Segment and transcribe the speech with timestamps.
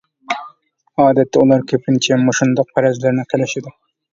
[1.03, 3.79] ئادەتتە ئۇلار كۆپىنچە مۇشۇنداق پەرەزلەرنى قىلىشىدۇ.